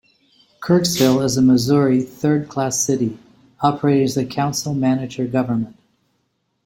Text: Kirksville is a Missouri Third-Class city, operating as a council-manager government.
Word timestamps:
Kirksville 0.61 1.21
is 1.23 1.37
a 1.37 1.43
Missouri 1.43 2.01
Third-Class 2.01 2.79
city, 2.83 3.19
operating 3.59 4.03
as 4.05 4.17
a 4.17 4.25
council-manager 4.25 5.27
government. 5.27 5.77